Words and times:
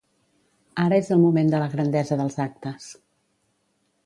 Ara 0.83 0.97
és 1.01 1.11
el 1.15 1.21
moment 1.25 1.53
de 1.53 1.59
la 1.65 1.69
grandesa 1.75 2.21
dels 2.23 2.41
actes. 2.47 2.89